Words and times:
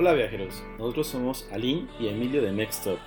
Hola 0.00 0.14
viajeros, 0.14 0.62
nosotros 0.78 1.08
somos 1.08 1.46
Aline 1.52 1.86
y 2.00 2.08
Emilio 2.08 2.40
de 2.40 2.52
Mextop. 2.52 2.98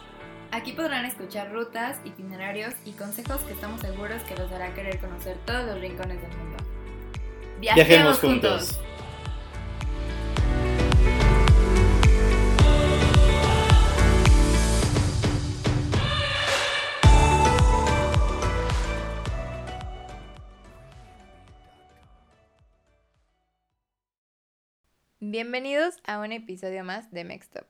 Aquí 0.52 0.74
podrán 0.74 1.06
escuchar 1.06 1.52
rutas, 1.52 2.00
itinerarios 2.06 2.76
y 2.86 2.92
consejos 2.92 3.42
que 3.42 3.54
estamos 3.54 3.82
seguros 3.82 4.22
que 4.22 4.36
los 4.36 4.52
hará 4.52 4.76
querer 4.76 5.00
conocer 5.00 5.36
todos 5.44 5.66
los 5.66 5.82
rincones 5.82 6.22
del 6.22 6.30
mundo. 6.38 6.58
Viajemos, 7.60 8.20
juntos. 8.20 8.80
Bienvenidos 25.34 25.96
a 26.06 26.20
un 26.20 26.32
episodio 26.32 26.84
más 26.84 27.10
de 27.10 27.24
Mextop. 27.24 27.66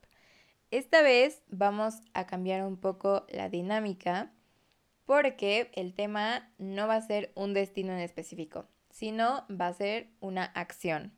Esta 0.70 1.00
vez 1.00 1.42
vamos 1.48 1.94
a 2.12 2.26
cambiar 2.26 2.62
un 2.66 2.76
poco 2.76 3.24
la 3.30 3.48
dinámica 3.48 4.30
porque 5.06 5.70
el 5.72 5.94
tema 5.94 6.52
no 6.58 6.86
va 6.86 6.96
a 6.96 7.00
ser 7.00 7.32
un 7.34 7.54
destino 7.54 7.94
en 7.94 8.00
específico, 8.00 8.66
sino 8.90 9.46
va 9.48 9.68
a 9.68 9.72
ser 9.72 10.10
una 10.20 10.44
acción. 10.44 11.14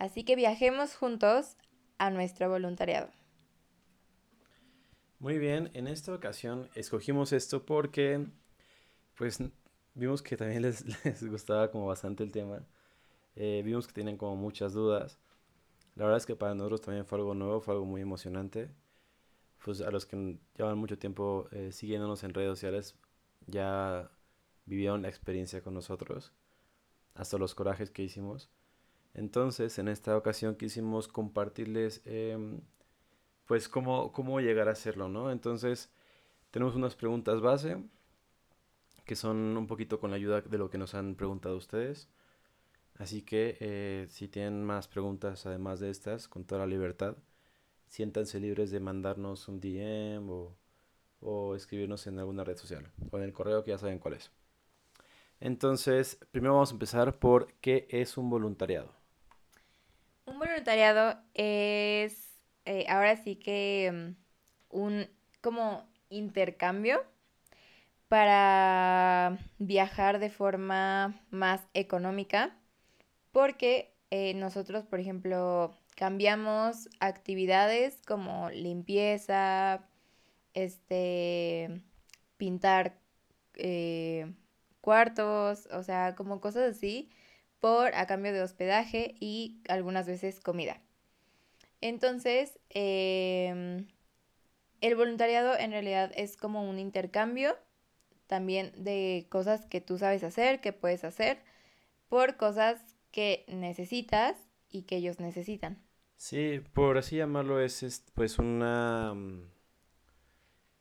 Así 0.00 0.24
que 0.24 0.34
viajemos 0.34 0.96
juntos 0.96 1.56
a 1.98 2.10
nuestro 2.10 2.50
voluntariado. 2.50 3.08
Muy 5.20 5.38
bien, 5.38 5.70
en 5.74 5.86
esta 5.86 6.12
ocasión 6.12 6.68
escogimos 6.74 7.32
esto 7.32 7.64
porque 7.64 8.26
pues 9.16 9.38
vimos 9.94 10.22
que 10.22 10.36
también 10.36 10.62
les, 10.62 11.04
les 11.04 11.24
gustaba 11.30 11.70
como 11.70 11.86
bastante 11.86 12.24
el 12.24 12.32
tema. 12.32 12.66
Eh, 13.36 13.62
vimos 13.64 13.86
que 13.86 13.92
tienen 13.92 14.16
como 14.16 14.34
muchas 14.34 14.72
dudas. 14.72 15.20
La 15.96 16.04
verdad 16.04 16.18
es 16.18 16.26
que 16.26 16.36
para 16.36 16.54
nosotros 16.54 16.82
también 16.82 17.06
fue 17.06 17.18
algo 17.18 17.34
nuevo, 17.34 17.60
fue 17.60 17.74
algo 17.74 17.86
muy 17.86 18.02
emocionante. 18.02 18.70
Pues 19.64 19.80
a 19.80 19.90
los 19.90 20.06
que 20.06 20.38
llevan 20.56 20.78
mucho 20.78 20.98
tiempo 20.98 21.48
eh, 21.52 21.72
siguiéndonos 21.72 22.24
en 22.24 22.34
redes 22.34 22.50
sociales, 22.50 22.96
ya 23.46 24.10
vivieron 24.66 25.02
la 25.02 25.08
experiencia 25.08 25.62
con 25.62 25.74
nosotros, 25.74 26.32
hasta 27.14 27.38
los 27.38 27.54
corajes 27.54 27.90
que 27.90 28.02
hicimos. 28.04 28.50
Entonces, 29.14 29.78
en 29.78 29.88
esta 29.88 30.16
ocasión 30.16 30.56
quisimos 30.56 31.08
compartirles, 31.08 32.02
em, 32.06 32.60
pues, 33.46 33.68
cómo, 33.68 34.12
cómo 34.12 34.40
llegar 34.40 34.68
a 34.68 34.72
hacerlo, 34.72 35.08
¿no? 35.08 35.30
Entonces, 35.30 35.92
tenemos 36.50 36.76
unas 36.76 36.96
preguntas 36.96 37.40
base, 37.40 37.78
que 39.04 39.16
son 39.16 39.56
un 39.56 39.66
poquito 39.66 40.00
con 40.00 40.10
la 40.10 40.16
ayuda 40.16 40.40
de 40.42 40.58
lo 40.58 40.68
que 40.70 40.78
nos 40.78 40.94
han 40.94 41.14
preguntado 41.14 41.56
ustedes. 41.56 42.08
Así 42.98 43.22
que 43.22 43.56
eh, 43.60 44.06
si 44.08 44.28
tienen 44.28 44.64
más 44.64 44.88
preguntas 44.88 45.46
además 45.46 45.80
de 45.80 45.90
estas, 45.90 46.28
con 46.28 46.44
toda 46.44 46.62
la 46.62 46.66
libertad, 46.66 47.16
siéntanse 47.88 48.40
libres 48.40 48.70
de 48.70 48.80
mandarnos 48.80 49.48
un 49.48 49.60
DM 49.60 50.30
o, 50.30 50.56
o 51.20 51.54
escribirnos 51.54 52.06
en 52.06 52.18
alguna 52.18 52.44
red 52.44 52.56
social 52.56 52.90
o 53.10 53.18
en 53.18 53.24
el 53.24 53.32
correo 53.32 53.62
que 53.64 53.70
ya 53.70 53.78
saben 53.78 53.98
cuál 53.98 54.14
es. 54.14 54.30
Entonces, 55.40 56.18
primero 56.30 56.54
vamos 56.54 56.70
a 56.70 56.74
empezar 56.74 57.18
por 57.18 57.52
qué 57.60 57.86
es 57.90 58.16
un 58.16 58.30
voluntariado. 58.30 58.90
Un 60.24 60.38
voluntariado 60.38 61.18
es 61.34 62.40
eh, 62.64 62.86
ahora 62.88 63.16
sí 63.16 63.36
que 63.36 64.14
mm, 64.70 64.76
un 64.76 65.06
como 65.40 65.88
intercambio 66.08 67.04
para 68.08 69.38
viajar 69.58 70.18
de 70.18 70.30
forma 70.30 71.20
más 71.30 71.66
económica 71.74 72.56
porque 73.36 73.94
eh, 74.10 74.32
nosotros, 74.32 74.86
por 74.86 74.98
ejemplo, 74.98 75.76
cambiamos 75.94 76.88
actividades 77.00 78.00
como 78.06 78.48
limpieza, 78.48 79.86
este, 80.54 81.82
pintar 82.38 82.98
eh, 83.56 84.32
cuartos, 84.80 85.68
o 85.70 85.82
sea, 85.82 86.14
como 86.14 86.40
cosas 86.40 86.76
así, 86.76 87.10
por 87.60 87.94
a 87.94 88.06
cambio 88.06 88.32
de 88.32 88.40
hospedaje 88.40 89.16
y 89.20 89.60
algunas 89.68 90.06
veces 90.06 90.40
comida. 90.40 90.80
Entonces, 91.82 92.58
em, 92.70 93.86
el 94.80 94.94
voluntariado 94.94 95.54
en 95.58 95.72
realidad 95.72 96.10
es 96.16 96.38
como 96.38 96.66
un 96.66 96.78
intercambio 96.78 97.54
también 98.28 98.72
de 98.82 99.26
cosas 99.28 99.66
que 99.66 99.82
tú 99.82 99.98
sabes 99.98 100.24
hacer, 100.24 100.62
que 100.62 100.72
puedes 100.72 101.04
hacer, 101.04 101.42
por 102.08 102.38
cosas 102.38 102.95
que 103.16 103.46
necesitas 103.48 104.36
y 104.68 104.82
que 104.82 104.98
ellos 104.98 105.20
necesitan. 105.20 105.82
Sí, 106.16 106.60
por 106.74 106.98
así 106.98 107.16
llamarlo, 107.16 107.60
es, 107.60 108.04
pues 108.12 108.38
una... 108.38 109.14
Mm, 109.14 109.48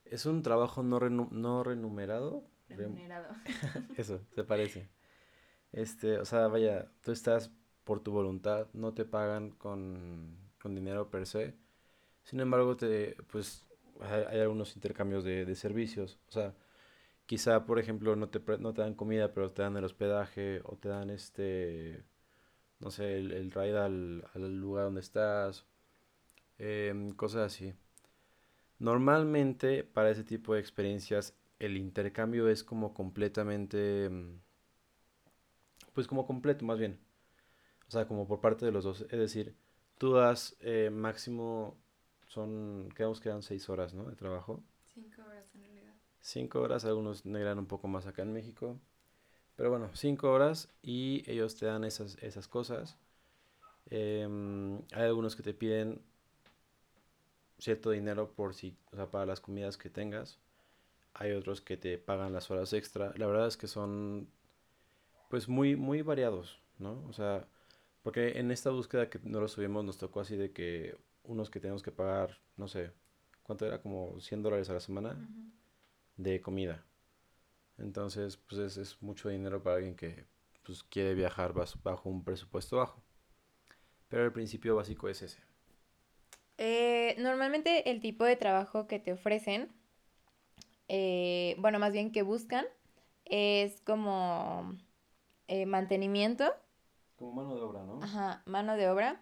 es 0.03 0.25
un 0.25 0.41
trabajo 0.41 0.83
no, 0.83 0.99
no 0.99 1.63
remunerado. 1.63 2.43
Remunerado. 2.67 3.33
Eso, 3.95 4.19
se 4.35 4.43
parece. 4.43 4.89
Este, 5.71 6.17
o 6.17 6.25
sea, 6.25 6.49
vaya, 6.49 6.91
tú 7.03 7.13
estás 7.13 7.51
por 7.85 8.01
tu 8.01 8.11
voluntad, 8.11 8.67
no 8.73 8.93
te 8.93 9.05
pagan 9.05 9.51
con, 9.51 10.37
con 10.61 10.75
dinero 10.75 11.09
per 11.09 11.27
se. 11.27 11.55
Sin 12.23 12.41
embargo, 12.41 12.75
te, 12.75 13.15
pues 13.31 13.65
hay, 14.01 14.41
algunos 14.41 14.75
intercambios 14.75 15.23
de, 15.23 15.45
de, 15.45 15.55
servicios. 15.55 16.19
O 16.27 16.33
sea, 16.33 16.53
quizá, 17.27 17.65
por 17.65 17.79
ejemplo, 17.79 18.17
no 18.17 18.27
te, 18.27 18.41
no 18.57 18.73
te 18.73 18.81
dan 18.81 18.93
comida, 18.93 19.33
pero 19.33 19.53
te 19.53 19.61
dan 19.61 19.77
el 19.77 19.85
hospedaje 19.85 20.59
o 20.65 20.75
te 20.75 20.89
dan 20.89 21.09
este 21.09 22.03
no 22.79 22.91
sé, 22.91 23.17
el, 23.17 23.31
el 23.31 23.51
ride 23.51 23.77
al, 23.77 24.27
al, 24.33 24.59
lugar 24.59 24.85
donde 24.85 25.01
estás, 25.01 25.65
em, 26.57 27.11
cosas 27.11 27.53
así. 27.53 27.73
Normalmente 28.79 29.83
para 29.83 30.11
ese 30.11 30.23
tipo 30.23 30.53
de 30.53 30.59
experiencias 30.59 31.33
el 31.59 31.77
intercambio 31.77 32.49
es 32.49 32.63
como 32.63 32.93
completamente, 32.93 34.05
em, 34.05 34.39
pues 35.93 36.07
como 36.07 36.25
completo 36.25 36.65
más 36.65 36.79
bien. 36.79 36.99
O 37.87 37.91
sea, 37.91 38.07
como 38.07 38.27
por 38.27 38.41
parte 38.41 38.65
de 38.65 38.71
los 38.71 38.83
dos. 38.83 39.01
Es 39.01 39.19
decir, 39.19 39.55
tú 39.97 40.13
das 40.13 40.57
eh, 40.59 40.89
máximo, 40.91 41.77
son, 42.27 42.89
quedamos 42.95 43.19
que 43.19 43.29
eran 43.29 43.43
seis 43.43 43.69
horas, 43.69 43.93
¿no? 43.93 44.05
De 44.05 44.15
trabajo. 44.15 44.63
Cinco 44.83 45.21
horas 45.23 45.53
en 45.55 45.61
realidad. 45.61 45.93
Cinco 46.21 46.61
horas, 46.61 46.85
algunos 46.85 47.25
negran 47.25 47.59
un 47.59 47.67
poco 47.67 47.87
más 47.87 48.07
acá 48.07 48.23
en 48.23 48.33
México. 48.33 48.79
Pero 49.55 49.69
bueno, 49.69 49.89
cinco 49.93 50.31
horas 50.31 50.69
y 50.81 51.23
ellos 51.29 51.55
te 51.55 51.65
dan 51.65 51.83
esas, 51.83 52.17
esas 52.21 52.47
cosas. 52.47 52.97
Em, 53.89 54.77
hay 54.91 55.03
algunos 55.03 55.35
que 55.35 55.43
te 55.43 55.53
piden 55.53 56.01
cierto 57.59 57.91
dinero 57.91 58.31
por 58.31 58.53
si, 58.53 58.75
o 58.91 58.95
sea, 58.95 59.09
para 59.09 59.25
las 59.25 59.39
comidas 59.39 59.77
que 59.77 59.89
tengas. 59.89 60.39
Hay 61.13 61.31
otros 61.31 61.61
que 61.61 61.77
te 61.77 61.97
pagan 61.97 62.33
las 62.33 62.51
horas 62.51 62.73
extra. 62.73 63.13
La 63.15 63.27
verdad 63.27 63.47
es 63.47 63.57
que 63.57 63.67
son 63.67 64.27
pues 65.29 65.47
muy, 65.47 65.75
muy 65.75 66.01
variados, 66.01 66.59
¿no? 66.79 67.03
O 67.07 67.13
sea, 67.13 67.47
porque 68.03 68.39
en 68.39 68.51
esta 68.51 68.69
búsqueda 68.69 69.09
que 69.09 69.19
no 69.23 69.39
lo 69.39 69.47
subimos 69.47 69.83
nos 69.83 69.97
tocó 69.97 70.19
así 70.19 70.35
de 70.35 70.51
que 70.51 70.97
unos 71.23 71.49
que 71.49 71.59
tenemos 71.59 71.83
que 71.83 71.91
pagar, 71.91 72.37
no 72.57 72.67
sé, 72.67 72.91
¿cuánto 73.43 73.65
era? 73.65 73.81
Como 73.81 74.19
100 74.19 74.43
dólares 74.43 74.69
a 74.69 74.73
la 74.73 74.79
semana 74.79 75.17
de 76.17 76.41
comida. 76.41 76.83
Entonces, 77.77 78.37
pues 78.37 78.59
es, 78.59 78.77
es 78.77 79.01
mucho 79.01 79.29
dinero 79.29 79.61
para 79.61 79.77
alguien 79.77 79.95
que 79.95 80.25
pues, 80.63 80.83
quiere 80.83 81.13
viajar 81.13 81.53
bajo 81.53 82.09
un 82.09 82.23
presupuesto 82.23 82.77
bajo. 82.77 83.01
Pero 84.09 84.25
el 84.25 84.31
principio 84.31 84.75
básico 84.75 85.09
es 85.09 85.21
ese. 85.21 85.39
Eh, 86.57 87.15
normalmente 87.19 87.89
el 87.91 87.99
tipo 87.99 88.23
de 88.23 88.35
trabajo 88.35 88.87
que 88.87 88.99
te 88.99 89.11
ofrecen, 89.11 89.69
eh, 90.87 91.55
bueno, 91.59 91.79
más 91.79 91.91
bien 91.91 92.11
que 92.11 92.21
buscan, 92.21 92.65
es 93.25 93.81
como 93.81 94.73
eh, 95.47 95.65
mantenimiento. 95.65 96.53
Como 97.17 97.33
mano 97.33 97.55
de 97.55 97.61
obra, 97.61 97.83
¿no? 97.83 98.01
Ajá, 98.01 98.41
mano 98.45 98.77
de 98.77 98.89
obra. 98.89 99.21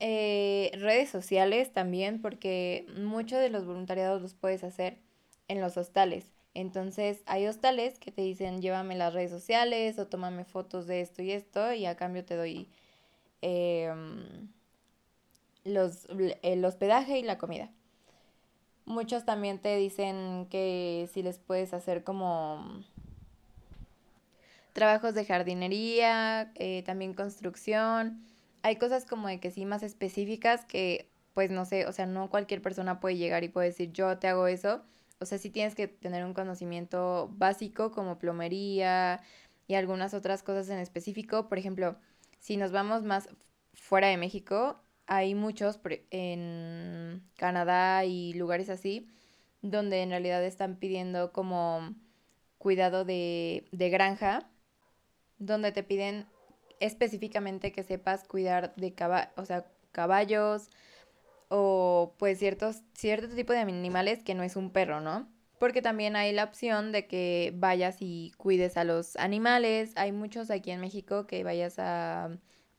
redes 0.00 1.08
sociales 1.10 1.72
también, 1.72 2.20
porque 2.20 2.86
muchos 2.96 3.38
de 3.38 3.50
los 3.50 3.64
voluntariados 3.64 4.20
los 4.20 4.34
puedes 4.34 4.64
hacer 4.64 4.98
en 5.48 5.60
los 5.60 5.76
hostales. 5.76 6.39
Entonces 6.60 7.22
hay 7.26 7.46
hostales 7.46 7.98
que 7.98 8.10
te 8.10 8.22
dicen 8.22 8.60
llévame 8.60 8.94
las 8.94 9.14
redes 9.14 9.30
sociales 9.30 9.98
o 9.98 10.06
tómame 10.06 10.44
fotos 10.44 10.86
de 10.86 11.00
esto 11.00 11.22
y 11.22 11.32
esto 11.32 11.72
y 11.72 11.86
a 11.86 11.96
cambio 11.96 12.24
te 12.24 12.36
doy 12.36 12.68
em, 13.40 14.48
los, 15.64 16.06
el 16.42 16.64
hospedaje 16.64 17.18
y 17.18 17.22
la 17.22 17.38
comida. 17.38 17.70
Muchos 18.84 19.24
también 19.24 19.58
te 19.58 19.76
dicen 19.76 20.46
que 20.50 21.08
si 21.12 21.22
les 21.22 21.38
puedes 21.38 21.72
hacer 21.72 22.04
como 22.04 22.82
trabajos 24.72 25.14
de 25.14 25.24
jardinería, 25.24 26.52
eh, 26.56 26.82
también 26.84 27.14
construcción. 27.14 28.22
Hay 28.62 28.76
cosas 28.76 29.06
como 29.06 29.28
de 29.28 29.40
que 29.40 29.50
sí 29.50 29.64
más 29.64 29.82
específicas 29.82 30.64
que 30.66 31.08
pues 31.32 31.50
no 31.50 31.64
sé, 31.64 31.86
o 31.86 31.92
sea, 31.92 32.06
no 32.06 32.28
cualquier 32.28 32.60
persona 32.60 33.00
puede 33.00 33.16
llegar 33.16 33.44
y 33.44 33.48
puede 33.48 33.68
decir 33.68 33.92
yo 33.92 34.18
te 34.18 34.28
hago 34.28 34.46
eso 34.46 34.82
o 35.20 35.26
sea, 35.26 35.38
sí 35.38 35.50
tienes 35.50 35.74
que 35.74 35.86
tener 35.86 36.24
un 36.24 36.34
conocimiento 36.34 37.30
básico 37.32 37.90
como 37.90 38.18
plomería 38.18 39.20
y 39.66 39.74
algunas 39.74 40.14
otras 40.14 40.42
cosas 40.42 40.68
en 40.70 40.78
específico. 40.78 41.48
Por 41.48 41.58
ejemplo, 41.58 41.96
si 42.38 42.56
nos 42.56 42.72
vamos 42.72 43.04
más 43.04 43.28
fuera 43.74 44.08
de 44.08 44.16
México, 44.16 44.80
hay 45.06 45.34
muchos 45.34 45.78
en 46.10 47.22
Canadá 47.36 48.04
y 48.04 48.32
lugares 48.32 48.70
así, 48.70 49.08
donde 49.60 50.02
en 50.02 50.10
realidad 50.10 50.42
están 50.44 50.76
pidiendo 50.76 51.32
como 51.32 51.94
cuidado 52.58 53.04
de, 53.04 53.66
de 53.72 53.90
granja, 53.90 54.48
donde 55.38 55.72
te 55.72 55.82
piden 55.82 56.26
específicamente 56.80 57.72
que 57.72 57.82
sepas 57.82 58.24
cuidar 58.24 58.74
de 58.76 58.94
o 59.36 59.44
sea, 59.44 59.66
caballos 59.92 60.70
o 61.50 62.14
pues 62.18 62.38
ciertos, 62.38 62.82
cierto 62.94 63.28
tipo 63.34 63.52
de 63.52 63.58
animales 63.58 64.22
que 64.22 64.34
no 64.34 64.44
es 64.44 64.56
un 64.56 64.70
perro, 64.70 65.00
¿no? 65.00 65.28
Porque 65.58 65.82
también 65.82 66.16
hay 66.16 66.32
la 66.32 66.44
opción 66.44 66.92
de 66.92 67.06
que 67.06 67.52
vayas 67.56 67.96
y 68.00 68.32
cuides 68.38 68.76
a 68.76 68.84
los 68.84 69.16
animales. 69.16 69.92
Hay 69.96 70.12
muchos 70.12 70.50
aquí 70.50 70.70
en 70.70 70.80
México 70.80 71.26
que 71.26 71.44
vayas 71.44 71.78
a 71.78 72.30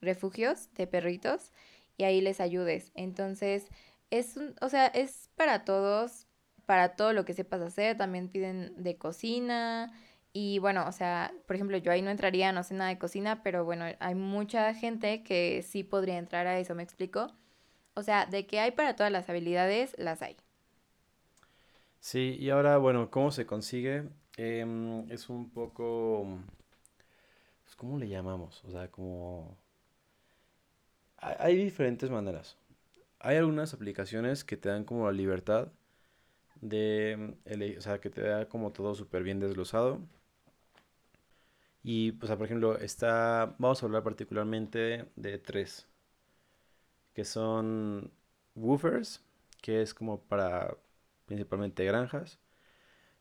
refugios 0.02 0.74
de 0.76 0.88
perritos 0.88 1.52
y 1.98 2.06
ahí 2.06 2.22
les 2.22 2.40
ayudes. 2.40 2.92
Entonces, 2.96 3.68
es 4.10 4.38
un, 4.38 4.56
o 4.62 4.70
sea, 4.70 4.88
es 4.88 5.30
para 5.36 5.66
todos, 5.66 6.28
para 6.66 6.96
todo 6.96 7.14
lo 7.14 7.26
que 7.26 7.34
sepas 7.34 7.62
hacer. 7.62 7.98
También 7.98 8.30
piden 8.30 8.74
de 8.82 8.98
cocina. 8.98 9.92
Y 10.34 10.60
bueno, 10.60 10.88
o 10.88 10.92
sea, 10.94 11.34
por 11.46 11.58
ejemplo, 11.58 11.78
yo 11.78 11.92
ahí 11.92 12.02
no 12.02 12.10
entraría, 12.10 12.54
no 12.54 12.64
sé 12.64 12.74
nada 12.74 12.90
de 12.90 12.98
cocina, 12.98 13.44
pero 13.44 13.66
bueno, 13.66 13.86
hay 14.00 14.16
mucha 14.16 14.74
gente 14.74 15.24
que 15.24 15.62
sí 15.62 15.84
podría 15.84 16.18
entrar 16.18 16.48
a 16.48 16.58
eso, 16.58 16.74
¿me 16.74 16.84
explico? 16.84 17.28
O 17.94 18.04
sea, 18.04 18.26
de 18.26 18.46
que 18.48 18.60
hay 18.60 18.72
para 18.72 18.96
todas 18.96 19.12
las 19.12 19.30
habilidades, 19.30 19.96
las 19.98 20.22
hay. 20.22 20.38
Sí, 22.00 22.36
y 22.40 22.50
ahora, 22.50 22.78
bueno, 22.78 23.12
¿cómo 23.12 23.32
se 23.32 23.46
consigue? 23.46 24.10
Em, 24.38 25.10
es 25.12 25.30
un 25.30 25.50
poco... 25.52 26.26
Pues, 27.64 27.76
¿Cómo 27.76 27.98
le 28.00 28.08
llamamos? 28.10 28.64
O 28.66 28.72
sea, 28.72 28.90
como... 28.90 29.58
Hay 31.18 31.56
diferentes 31.56 32.10
maneras. 32.10 32.58
Hay 33.20 33.38
algunas 33.38 33.74
aplicaciones 33.74 34.44
que 34.44 34.58
te 34.58 34.70
dan 34.70 34.84
como 34.86 35.06
la 35.06 35.12
libertad 35.12 35.72
de... 36.62 37.36
O 37.78 37.82
sea, 37.82 38.00
que 38.02 38.10
te 38.10 38.22
da 38.22 38.48
como 38.50 38.72
todo 38.72 38.96
súper 38.96 39.24
bien 39.24 39.40
desglosado. 39.40 40.00
Y, 41.84 42.14
pues, 42.14 42.32
por 42.32 42.46
ejemplo, 42.46 42.78
está... 42.80 43.56
Vamos 43.60 43.84
a 43.84 43.86
hablar 43.86 44.04
particularmente 44.04 45.06
de 45.16 45.38
tres. 45.38 45.88
Que 47.14 47.26
son 47.26 48.12
woofers, 48.56 49.24
que 49.62 49.82
es 49.82 49.94
como 49.94 50.22
para 50.22 50.78
principalmente 51.26 51.86
granjas. 51.86 52.40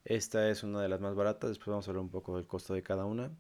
Esta 0.05 0.49
es 0.51 0.63
una 0.65 0.83
de 0.83 0.89
las 0.89 1.01
más 1.01 1.15
baratas, 1.15 1.51
después 1.51 1.69
vamos 1.69 1.89
a 1.89 1.91
hablar 1.91 2.05
un 2.05 2.11
poco 2.11 2.37
del 2.37 2.47
costo 2.47 2.75
de 2.75 2.83
cada 2.83 3.05
una. 3.07 3.31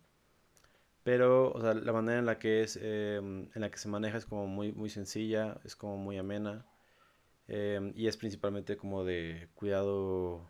Pero, 1.02 1.52
o 1.52 1.60
sea, 1.60 1.74
la 1.74 1.92
manera 1.92 2.18
en 2.18 2.26
la 2.26 2.38
que 2.38 2.62
es, 2.62 2.76
em, 2.76 3.48
en 3.54 3.60
la 3.60 3.70
que 3.70 3.78
se 3.78 3.88
maneja 3.88 4.18
es 4.18 4.26
como 4.26 4.46
muy, 4.46 4.72
muy 4.72 4.90
sencilla, 4.90 5.58
es 5.64 5.74
como 5.76 5.96
muy 5.96 6.18
amena. 6.18 6.66
Em, 7.48 7.92
y 7.96 8.08
es 8.08 8.16
principalmente 8.16 8.76
como 8.76 9.04
de 9.04 9.48
cuidado, 9.54 10.48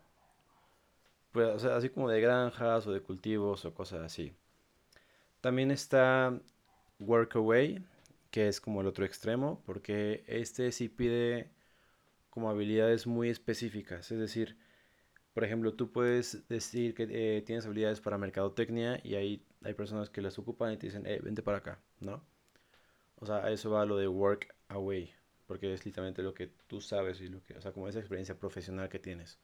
pues, 1.32 1.64
así 1.64 1.88
como 1.90 2.08
de 2.08 2.20
granjas 2.20 2.86
o 2.86 2.92
de 2.92 3.00
cultivos 3.02 3.64
o 3.64 3.74
cosas 3.74 4.00
así. 4.02 4.34
También 5.40 5.70
está 5.70 6.38
Workaway, 7.00 7.84
que 8.30 8.48
es 8.48 8.60
como 8.60 8.80
el 8.80 8.86
otro 8.86 9.04
extremo, 9.04 9.62
porque 9.66 10.24
este 10.26 10.72
sí 10.72 10.88
pide 10.88 11.50
como 12.30 12.50
habilidades 12.50 13.06
muy 13.06 13.28
específicas. 13.28 14.10
Es 14.10 14.18
decir, 14.18 14.56
por 15.34 15.44
ejemplo, 15.44 15.74
tú 15.74 15.92
puedes 15.92 16.46
decir 16.48 16.94
que 16.94 17.08
eh, 17.10 17.42
tienes 17.42 17.66
habilidades 17.66 18.00
para 18.00 18.18
mercadotecnia 18.18 19.00
y 19.04 19.14
ahí 19.14 19.46
hay 19.62 19.74
personas 19.74 20.10
que 20.10 20.22
las 20.22 20.38
ocupan 20.38 20.72
y 20.72 20.76
te 20.76 20.86
dicen, 20.86 21.06
eh, 21.06 21.20
vente 21.22 21.42
para 21.42 21.58
acá, 21.58 21.80
¿no? 22.00 22.24
O 23.16 23.26
sea, 23.26 23.44
a 23.44 23.50
eso 23.50 23.70
va 23.70 23.84
lo 23.84 23.96
de 23.96 24.08
work 24.08 24.54
away, 24.68 25.12
porque 25.46 25.72
es 25.72 25.84
literalmente 25.84 26.22
lo 26.22 26.34
que 26.34 26.46
tú 26.66 26.80
sabes 26.80 27.20
y 27.20 27.28
lo 27.28 27.42
que, 27.44 27.54
o 27.54 27.60
sea, 27.60 27.72
como 27.72 27.88
esa 27.88 27.98
experiencia 27.98 28.38
profesional 28.38 28.88
que 28.88 28.98
tienes, 28.98 29.38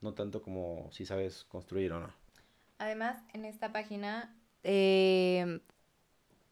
no 0.00 0.14
tanto 0.14 0.42
como 0.42 0.90
si 0.92 1.04
sabes 1.04 1.44
construir 1.44 1.92
o 1.92 2.00
no. 2.00 2.14
Además, 2.78 3.22
en 3.32 3.44
esta 3.44 3.72
página 3.72 4.34
eh, 4.64 5.60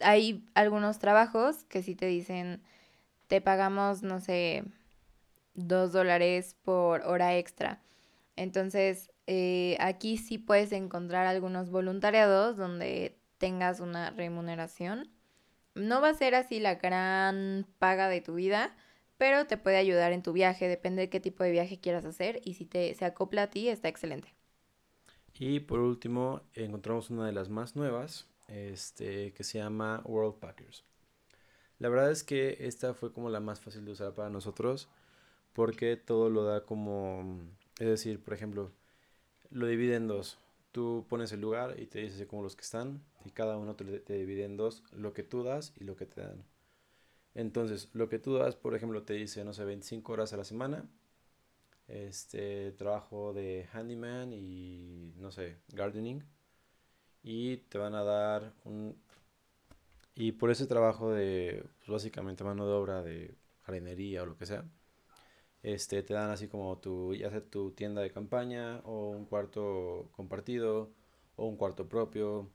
hay 0.01 0.45
algunos 0.55 0.99
trabajos 0.99 1.65
que 1.65 1.83
si 1.83 1.95
te 1.95 2.07
dicen, 2.07 2.63
te 3.29 3.41
pagamos, 3.41 4.03
no 4.03 4.21
sé, 4.21 4.65
dos 5.55 5.93
dólares 5.93 6.57
por 6.63 7.03
hora 7.03 7.37
extra. 7.37 7.81
Entonces, 8.37 9.11
eh, 9.27 9.77
aquí 9.81 10.17
sí 10.17 10.39
puedes 10.39 10.73
encontrar 10.73 11.27
algunos 11.27 11.71
voluntariados 11.71 12.57
donde 12.57 13.17
tengas 13.39 13.81
una 13.81 14.11
remuneración. 14.11 15.11
No 15.75 16.01
va 16.01 16.11
a 16.11 16.15
ser 16.15 16.35
así 16.35 16.61
la 16.61 16.77
gran 16.77 17.67
paga 17.79 18.09
de 18.09 18.21
tu 18.21 18.35
vida, 18.35 18.75
pero 19.19 19.47
te 19.47 19.59
puede 19.59 19.77
ayudar 19.77 20.13
en 20.13 20.23
tu 20.23 20.33
viaje, 20.33 20.67
depende 20.69 21.03
de 21.03 21.11
qué 21.11 21.21
tipo 21.21 21.45
de 21.45 21.51
viaje 21.51 21.79
quieras 21.79 22.05
hacer 22.05 22.41
y 22.45 22.55
si 22.55 22.65
te, 22.65 22.95
se 22.95 23.05
acopla 23.05 23.45
a 23.45 23.51
ti 23.51 23.69
está 23.69 23.89
excelente. 23.89 24.35
Y 25.39 25.61
por 25.61 25.81
último, 25.81 26.43
encontramos 26.55 27.11
una 27.11 27.27
de 27.27 27.33
las 27.33 27.49
más 27.49 27.77
nuevas, 27.77 28.30
este, 28.51 29.33
que 29.33 29.45
se 29.45 29.59
llama 29.59 30.03
World 30.05 30.39
Packers. 30.39 30.85
La 31.79 31.89
verdad 31.89 32.11
es 32.11 32.25
que 32.25 32.59
esta 32.61 32.95
fue 32.95 33.13
como 33.13 33.31
la 33.31 33.41
más 33.41 33.61
fácil 33.61 33.85
de 33.85 33.93
usar 33.93 34.15
para 34.15 34.31
nosotros 34.31 34.89
porque 35.53 35.97
todo 35.97 36.31
lo 36.31 36.45
da 36.45 36.65
como, 36.65 37.41
es 37.79 37.87
decir, 37.87 38.23
por 38.23 38.35
ejemplo, 38.35 38.71
lo 39.51 39.67
divide 39.67 39.97
en 39.97 40.09
dos. 40.09 40.39
Tú 40.73 41.07
pones 41.09 41.33
el 41.33 41.41
lugar 41.41 41.81
y 41.81 41.87
te 41.87 42.01
dice 42.01 42.27
como 42.27 42.43
los 42.43 42.55
que 42.55 42.63
están 42.63 43.03
y 43.25 43.31
cada 43.31 43.57
uno 43.57 43.75
te, 43.75 43.85
te 44.01 44.15
divide 44.15 44.45
en 44.45 44.57
dos 44.57 44.85
lo 44.93 45.13
que 45.13 45.23
tú 45.23 45.43
das 45.43 45.73
y 45.77 45.85
lo 45.85 45.97
que 45.97 46.07
te 46.07 46.21
dan. 46.21 46.45
Entonces, 47.35 47.89
lo 47.93 48.09
que 48.09 48.19
tú 48.19 48.35
das, 48.35 48.57
por 48.57 48.75
ejemplo, 48.75 49.03
te 49.05 49.15
dice, 49.15 49.45
no 49.45 49.53
sé, 49.53 49.65
25 49.65 50.13
horas 50.13 50.33
a 50.33 50.37
la 50.37 50.45
semana, 50.45 50.89
este 51.89 52.73
trabajo 52.73 53.33
de 53.33 53.69
handyman 53.73 54.33
y, 54.33 55.13
no 55.17 55.31
sé, 55.31 55.57
gardening. 55.69 56.25
Y 57.23 57.59
te 57.59 57.79
van 57.79 57.95
a 57.95 58.05
dar 58.05 58.53
un... 58.65 58.97
Y 60.15 60.33
por 60.33 60.51
ese 60.51 60.67
trabajo 60.67 61.11
de, 61.13 61.65
pues, 61.79 61.89
básicamente 61.89 62.45
mano 62.45 62.67
de 62.67 62.73
obra 62.73 63.03
de 63.03 63.35
jardinería 63.63 64.23
o 64.23 64.27
lo 64.27 64.37
que 64.37 64.47
sea, 64.47 64.65
este, 65.63 66.03
te 66.03 66.15
dan 66.15 66.31
así 66.31 66.49
como 66.49 66.79
tu, 66.79 67.15
ya 67.15 67.31
sea 67.31 67.43
tu 67.43 67.73
tienda 67.73 68.03
de 68.03 68.11
campaña 68.11 68.81
o 68.85 69.11
un 69.11 69.27
cuarto 69.27 70.09
compartido 70.13 70.93
o 71.37 71.47
un 71.47 71.57
cuarto 71.57 71.89
propio. 71.89 72.51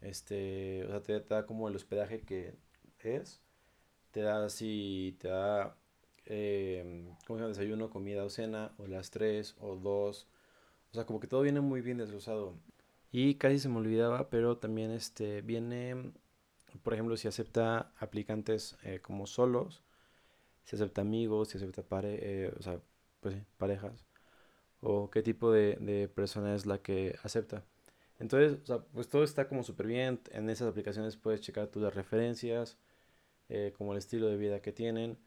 Este, 0.00 0.84
o 0.86 0.88
sea, 0.90 1.02
te, 1.02 1.20
da 1.20 1.46
como 1.46 1.68
el 1.68 1.76
hospedaje 1.76 2.22
que 2.22 2.56
es. 3.02 3.40
Te 4.10 4.22
da 4.22 4.44
así, 4.46 5.16
te 5.20 5.28
da, 5.28 5.76
eh, 6.26 7.06
como 7.26 7.38
se 7.38 7.46
desayuno, 7.46 7.90
comida 7.90 8.24
o 8.24 8.30
cena, 8.30 8.72
o 8.78 8.86
las 8.86 9.10
tres 9.10 9.56
o 9.60 9.76
dos. 9.76 10.28
O 10.92 10.94
sea, 10.94 11.06
como 11.06 11.20
que 11.20 11.28
todo 11.28 11.42
viene 11.42 11.60
muy 11.60 11.82
bien 11.82 11.98
desglosado. 11.98 12.54
Y 13.12 13.36
casi 13.36 13.58
se 13.58 13.68
me 13.68 13.78
olvidaba, 13.78 14.30
pero 14.30 14.58
también 14.58 14.90
este, 14.90 15.42
viene, 15.42 16.12
por 16.82 16.94
ejemplo, 16.94 17.16
si 17.16 17.28
acepta 17.28 17.92
aplicantes 17.98 18.76
eh, 18.82 19.00
como 19.00 19.26
solos 19.26 19.82
si 20.66 20.76
acepta 20.76 21.00
amigos, 21.02 21.48
si 21.48 21.58
acepta 21.58 21.82
pare 21.82 22.18
eh, 22.22 22.52
o 22.58 22.62
sea, 22.62 22.80
pues 23.20 23.36
parejas, 23.58 24.04
o 24.80 25.10
qué 25.10 25.22
tipo 25.22 25.52
de, 25.52 25.76
de, 25.80 26.08
persona 26.08 26.54
es 26.54 26.66
la 26.66 26.78
que 26.82 27.16
acepta. 27.22 27.64
Entonces, 28.18 28.58
pues 28.92 29.08
todo 29.08 29.24
está 29.24 29.48
como 29.48 29.62
súper 29.62 29.86
bien. 29.86 30.20
En 30.32 30.50
esas 30.50 30.68
aplicaciones 30.68 31.16
puedes 31.16 31.40
checar 31.42 31.68
tus 31.68 31.94
referencias, 31.94 32.78
eh, 33.48 33.74
como 33.78 33.92
el 33.92 33.98
estilo 33.98 34.28
de 34.28 34.36
vida 34.38 34.60
que 34.62 34.72
tienen. 34.72 35.18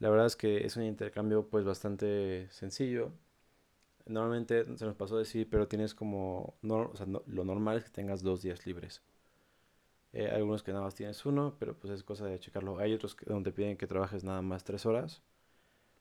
La 0.00 0.10
verdad 0.10 0.26
es 0.26 0.36
que 0.36 0.66
es 0.66 0.76
un 0.76 0.84
intercambio 0.84 1.48
pues 1.50 1.64
bastante 1.64 2.48
sencillo. 2.50 3.12
Normalmente 4.10 4.76
se 4.76 4.84
nos 4.84 4.96
pasó 4.96 5.16
decir, 5.18 5.48
pero 5.50 5.68
tienes 5.68 5.94
como, 5.94 6.58
no, 6.62 6.90
o 6.92 6.96
sea, 6.96 7.06
lo 7.06 7.44
normal 7.44 7.78
es 7.78 7.84
que 7.84 7.90
tengas 7.90 8.22
dos 8.22 8.42
días 8.42 8.66
libres. 8.66 9.02
Eh, 10.12 10.28
algunos 10.28 10.62
que 10.62 10.72
nada 10.72 10.84
más 10.84 10.94
tienes 10.94 11.24
uno, 11.24 11.56
pero 11.58 11.78
pues 11.78 11.92
es 11.92 12.02
cosa 12.02 12.26
de 12.26 12.38
checarlo. 12.40 12.78
Hay 12.78 12.92
otros 12.92 13.14
que, 13.14 13.26
donde 13.26 13.52
piden 13.52 13.76
que 13.76 13.86
trabajes 13.86 14.24
nada 14.24 14.42
más 14.42 14.64
tres 14.64 14.84
horas, 14.86 15.22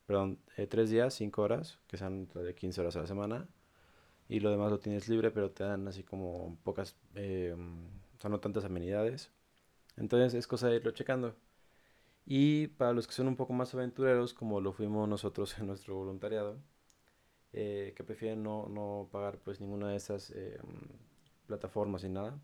perdón, 0.07 0.39
eh, 0.57 0.67
tres 0.67 0.89
días, 0.91 1.13
cinco 1.15 1.43
horas, 1.43 1.79
que 1.87 1.97
sean 1.97 2.27
de 2.33 2.55
15 2.55 2.81
horas 2.81 2.95
a 2.97 3.01
la 3.01 3.07
semana. 3.07 3.47
Y 4.29 4.39
lo 4.41 4.51
demás 4.51 4.71
lo 4.71 4.79
tienes 4.79 5.09
libre, 5.09 5.31
pero 5.31 5.51
te 5.51 5.63
dan 5.65 5.87
así 5.87 6.03
como 6.03 6.57
pocas, 6.63 6.95
eh, 7.15 7.55
o 8.17 8.21
sea, 8.21 8.29
no 8.31 8.39
tantas 8.39 8.65
amenidades. 8.65 9.31
Entonces 9.97 10.33
es 10.35 10.47
cosa 10.47 10.69
de 10.69 10.77
irlo 10.77 10.91
checando. 10.91 11.35
Y 12.25 12.67
para 12.67 12.93
los 12.93 13.07
que 13.07 13.13
son 13.13 13.27
un 13.27 13.35
poco 13.35 13.53
más 13.53 13.73
aventureros, 13.73 14.33
como 14.33 14.61
lo 14.61 14.73
fuimos 14.73 15.07
nosotros 15.09 15.57
en 15.59 15.67
nuestro 15.67 15.95
voluntariado, 15.95 16.57
eh, 17.53 17.93
que 17.95 18.03
prefieren 18.03 18.43
no, 18.43 18.67
no, 18.67 19.09
pagar 19.11 19.39
pues 19.39 19.59
ninguna 19.59 19.89
de 19.89 19.97
esas 19.97 20.33
plataformas 21.47 22.03
ni 22.03 22.09
nada, 22.09 22.39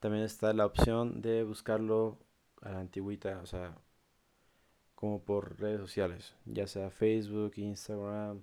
también 0.00 0.24
está 0.24 0.52
la 0.52 0.66
opción 0.66 1.20
de 1.22 1.42
buscarlo 1.44 2.18
a 2.62 2.70
la 2.70 2.80
antigüita, 2.80 3.40
o 3.42 3.46
sea, 3.46 3.76
como 4.94 5.22
por 5.22 5.60
redes 5.60 5.80
sociales, 5.80 6.34
ya 6.44 6.66
sea 6.66 6.90
Facebook, 6.90 7.52
Instagram, 7.56 8.42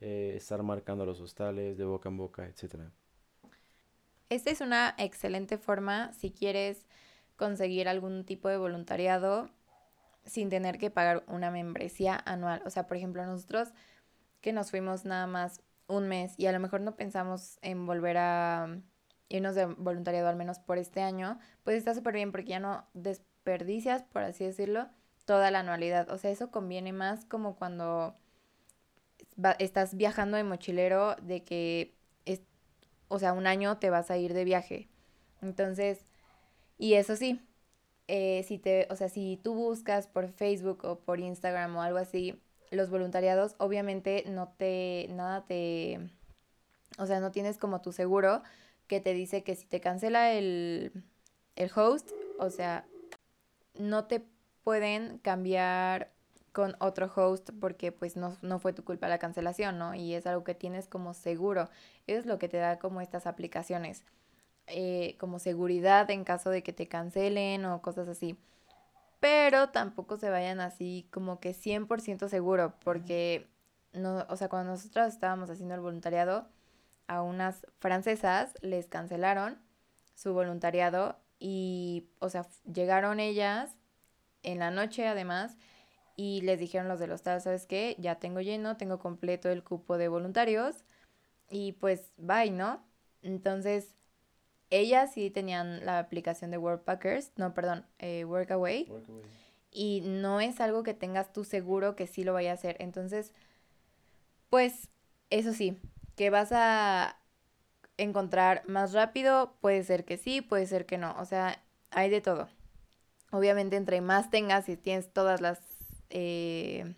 eh, 0.00 0.32
estar 0.36 0.62
marcando 0.62 1.04
los 1.06 1.20
hostales 1.20 1.76
de 1.78 1.84
boca 1.84 2.08
en 2.08 2.16
boca, 2.16 2.46
etc. 2.46 2.90
Esta 4.28 4.50
es 4.50 4.60
una 4.60 4.94
excelente 4.98 5.58
forma 5.58 6.12
si 6.12 6.30
quieres 6.30 6.86
conseguir 7.36 7.88
algún 7.88 8.24
tipo 8.24 8.48
de 8.48 8.56
voluntariado. 8.56 9.50
sin 10.26 10.50
tener 10.50 10.76
que 10.78 10.90
pagar 10.90 11.24
una 11.28 11.50
membresía 11.50 12.20
anual. 12.26 12.62
O 12.66 12.70
sea, 12.70 12.86
por 12.86 12.96
ejemplo, 12.98 13.24
nosotros 13.24 13.72
que 14.40 14.52
nos 14.52 14.70
fuimos 14.70 15.04
nada 15.04 15.26
más 15.26 15.62
un 15.86 16.08
mes 16.08 16.34
y 16.36 16.46
a 16.46 16.52
lo 16.52 16.60
mejor 16.60 16.80
no 16.80 16.96
pensamos 16.96 17.58
en 17.62 17.86
volver 17.86 18.16
a 18.18 18.78
irnos 19.28 19.54
de 19.54 19.66
voluntariado 19.66 20.28
al 20.28 20.36
menos 20.36 20.58
por 20.58 20.78
este 20.78 21.02
año, 21.02 21.38
pues 21.64 21.76
está 21.76 21.94
súper 21.94 22.14
bien 22.14 22.32
porque 22.32 22.50
ya 22.50 22.60
no 22.60 22.86
desperdicias, 22.94 24.02
por 24.02 24.22
así 24.22 24.44
decirlo, 24.44 24.88
toda 25.24 25.50
la 25.50 25.60
anualidad. 25.60 26.10
O 26.10 26.18
sea, 26.18 26.30
eso 26.30 26.50
conviene 26.50 26.92
más 26.92 27.24
como 27.24 27.56
cuando 27.56 28.16
estás 29.58 29.94
viajando 29.94 30.36
de 30.36 30.44
mochilero 30.44 31.16
de 31.22 31.44
que, 31.44 31.94
es, 32.24 32.42
o 33.08 33.18
sea, 33.18 33.32
un 33.32 33.46
año 33.46 33.78
te 33.78 33.90
vas 33.90 34.10
a 34.10 34.18
ir 34.18 34.34
de 34.34 34.44
viaje. 34.44 34.88
Entonces, 35.42 36.04
y 36.78 36.94
eso 36.94 37.16
sí, 37.16 37.40
eh, 38.08 38.42
si 38.46 38.58
te, 38.58 38.88
o 38.90 38.96
sea, 38.96 39.08
si 39.08 39.38
tú 39.42 39.54
buscas 39.54 40.08
por 40.08 40.28
Facebook 40.28 40.84
o 40.84 40.98
por 40.98 41.20
Instagram 41.20 41.76
o 41.76 41.82
algo 41.82 41.98
así, 41.98 42.42
los 42.70 42.90
voluntariados, 42.90 43.54
obviamente 43.58 44.24
no 44.26 44.54
te, 44.56 45.06
nada 45.10 45.44
te, 45.44 46.00
o 46.98 47.06
sea, 47.06 47.20
no 47.20 47.30
tienes 47.30 47.58
como 47.58 47.80
tu 47.80 47.92
seguro 47.92 48.42
que 48.86 49.00
te 49.00 49.14
dice 49.14 49.42
que 49.42 49.56
si 49.56 49.66
te 49.66 49.80
cancela 49.80 50.32
el, 50.32 50.92
el 51.56 51.70
host, 51.74 52.10
o 52.38 52.50
sea, 52.50 52.86
no 53.78 54.04
te 54.04 54.24
pueden 54.64 55.18
cambiar 55.18 56.10
con 56.52 56.76
otro 56.80 57.10
host 57.14 57.50
porque 57.60 57.92
pues 57.92 58.16
no, 58.16 58.36
no, 58.42 58.58
fue 58.58 58.72
tu 58.72 58.84
culpa 58.84 59.08
la 59.08 59.18
cancelación, 59.18 59.78
¿no? 59.78 59.94
Y 59.94 60.14
es 60.14 60.26
algo 60.26 60.44
que 60.44 60.54
tienes 60.54 60.88
como 60.88 61.14
seguro. 61.14 61.68
Es 62.06 62.26
lo 62.26 62.38
que 62.38 62.48
te 62.48 62.56
da 62.56 62.78
como 62.78 63.00
estas 63.00 63.26
aplicaciones. 63.26 64.04
Eh, 64.66 65.16
como 65.18 65.38
seguridad 65.38 66.10
en 66.10 66.24
caso 66.24 66.50
de 66.50 66.62
que 66.62 66.72
te 66.72 66.88
cancelen 66.88 67.64
o 67.64 67.82
cosas 67.82 68.08
así. 68.08 68.36
Pero 69.20 69.68
tampoco 69.70 70.16
se 70.16 70.30
vayan 70.30 70.60
así 70.60 71.06
como 71.10 71.40
que 71.40 71.52
100% 71.52 72.28
seguro 72.28 72.74
porque, 72.82 73.48
no, 73.92 74.26
o 74.28 74.36
sea, 74.36 74.48
cuando 74.48 74.72
nosotros 74.72 75.08
estábamos 75.08 75.50
haciendo 75.50 75.74
el 75.74 75.80
voluntariado, 75.80 76.48
a 77.06 77.22
unas 77.22 77.66
francesas 77.80 78.54
les 78.62 78.86
cancelaron 78.86 79.58
su 80.14 80.32
voluntariado 80.32 81.18
y, 81.38 82.08
o 82.20 82.28
sea, 82.30 82.46
llegaron 82.72 83.20
ellas 83.20 83.76
en 84.42 84.58
la 84.58 84.70
noche 84.70 85.06
además 85.06 85.56
y 86.16 86.42
les 86.42 86.58
dijeron 86.58 86.88
los 86.88 87.00
del 87.00 87.12
hostal, 87.12 87.40
¿sabes 87.40 87.66
qué? 87.66 87.96
Ya 87.98 88.16
tengo 88.16 88.40
lleno, 88.40 88.76
tengo 88.76 88.98
completo 88.98 89.48
el 89.48 89.64
cupo 89.64 89.98
de 89.98 90.08
voluntarios 90.08 90.84
y 91.50 91.72
pues 91.72 92.12
bye, 92.16 92.50
¿no? 92.50 92.84
Entonces, 93.22 93.94
ellas 94.70 95.12
sí 95.12 95.30
tenían 95.30 95.84
la 95.84 95.98
aplicación 95.98 96.50
de 96.50 96.58
Workpackers, 96.58 97.32
no, 97.36 97.54
perdón, 97.54 97.84
eh, 97.98 98.24
Workaway. 98.24 98.86
Workaway. 98.88 99.22
Y 99.72 100.02
no 100.04 100.40
es 100.40 100.60
algo 100.60 100.82
que 100.82 100.94
tengas 100.94 101.32
tú 101.32 101.44
seguro 101.44 101.94
que 101.94 102.06
sí 102.06 102.24
lo 102.24 102.32
vaya 102.32 102.50
a 102.50 102.54
hacer. 102.54 102.76
Entonces, 102.80 103.32
pues, 104.48 104.88
eso 105.30 105.52
sí, 105.52 105.78
que 106.16 106.30
vas 106.30 106.50
a 106.52 107.16
encontrar 107.96 108.62
más 108.66 108.92
rápido, 108.92 109.54
puede 109.60 109.84
ser 109.84 110.04
que 110.04 110.16
sí, 110.16 110.40
puede 110.40 110.66
ser 110.66 110.86
que 110.86 110.98
no. 110.98 111.14
O 111.18 111.24
sea, 111.24 111.62
hay 111.90 112.10
de 112.10 112.20
todo. 112.20 112.48
Obviamente, 113.30 113.76
entre 113.76 114.00
más 114.00 114.30
tengas 114.30 114.68
y 114.68 114.76
tienes 114.76 115.12
todas 115.12 115.40
las 115.40 115.60
eh, 116.10 116.94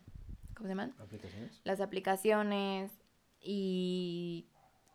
¿cómo 0.55 0.67
se 0.67 0.71
llaman? 0.71 0.95
Aplicaciones. 0.99 1.61
Las 1.65 1.81
aplicaciones 1.81 2.91
y 3.41 4.47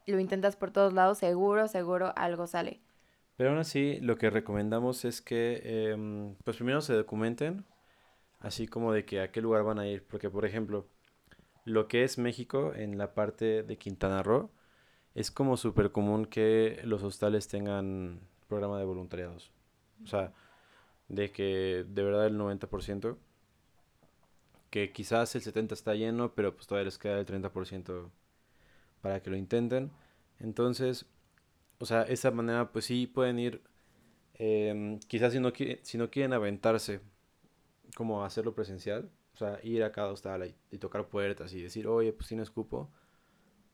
lo 0.07 0.19
intentas 0.19 0.55
por 0.55 0.71
todos 0.71 0.93
lados, 0.93 1.19
seguro, 1.19 1.67
seguro 1.67 2.13
algo 2.15 2.47
sale. 2.47 2.81
Pero 3.35 3.51
aún 3.51 3.59
así, 3.59 3.99
lo 4.01 4.17
que 4.17 4.29
recomendamos 4.29 5.05
es 5.05 5.21
que, 5.21 5.91
em, 5.91 6.35
pues 6.43 6.57
primero 6.57 6.81
se 6.81 6.93
documenten, 6.93 7.65
así 8.39 8.67
como 8.67 8.93
de 8.93 9.05
que 9.05 9.21
a 9.21 9.31
qué 9.31 9.41
lugar 9.41 9.63
van 9.63 9.79
a 9.79 9.87
ir. 9.87 10.05
Porque, 10.07 10.29
por 10.29 10.45
ejemplo, 10.45 10.87
lo 11.65 11.87
que 11.87 12.03
es 12.03 12.17
México 12.17 12.73
en 12.75 12.97
la 12.97 13.13
parte 13.13 13.63
de 13.63 13.77
Quintana 13.77 14.23
Roo, 14.23 14.51
es 15.13 15.31
como 15.31 15.57
súper 15.57 15.91
común 15.91 16.25
que 16.25 16.79
los 16.83 17.03
hostales 17.03 17.47
tengan 17.47 18.21
programa 18.47 18.79
de 18.79 18.85
voluntariados. 18.85 19.51
O 20.03 20.07
sea, 20.07 20.33
de 21.07 21.31
que 21.31 21.85
de 21.87 22.03
verdad 22.03 22.27
el 22.27 22.37
90% 22.37 23.17
que 24.69 24.91
quizás 24.91 25.35
el 25.35 25.41
70 25.41 25.73
está 25.73 25.95
lleno, 25.95 26.33
pero 26.35 26.53
pues 26.53 26.67
todavía 26.67 26.85
les 26.85 26.97
queda 26.97 27.19
el 27.19 27.25
30% 27.25 28.11
para 29.07 29.21
que 29.21 29.29
lo 29.29 29.37
intenten. 29.37 29.89
Entonces, 30.37 31.05
o 31.79 31.85
sea, 31.85 32.03
esa 32.03 32.29
manera 32.29 32.73
pues 32.73 32.83
sí 32.83 33.07
pueden 33.07 33.39
ir, 33.39 33.61
em, 34.33 34.99
quizás 34.99 35.31
si 35.31 35.39
no, 35.39 35.53
si 35.81 35.97
no 35.97 36.09
quieren 36.09 36.33
aventarse 36.33 36.99
como 37.95 38.25
hacerlo 38.25 38.53
presencial, 38.53 39.09
o 39.33 39.37
sea, 39.37 39.61
ir 39.63 39.81
a 39.85 39.93
cada 39.93 40.11
hostal 40.11 40.53
y, 40.71 40.77
tocar 40.77 41.07
puertas 41.07 41.53
y 41.53 41.61
decir, 41.61 41.87
oye, 41.87 42.11
pues 42.11 42.27
tienes 42.27 42.49
cupo, 42.51 42.91